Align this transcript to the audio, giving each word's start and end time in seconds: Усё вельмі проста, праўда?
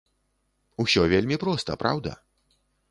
Усё 0.83 1.01
вельмі 1.13 1.39
проста, 1.45 1.71
праўда? 1.85 2.19